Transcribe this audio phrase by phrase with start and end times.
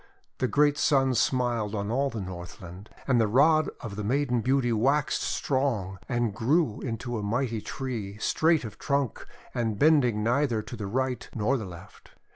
[0.39, 2.89] The great Sun smiled on all the Northland.
[3.07, 8.17] And the rod of the Maiden Beauty waxed strong and grew into a mighty tree,
[8.17, 12.13] straight of trunk, and bending neither to the right nor the left.